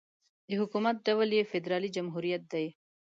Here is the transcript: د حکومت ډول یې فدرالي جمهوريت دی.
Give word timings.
د 0.47 0.49
حکومت 0.59 0.95
ډول 1.07 1.29
یې 1.37 1.49
فدرالي 1.51 1.89
جمهوريت 1.97 2.43
دی. 2.53 2.67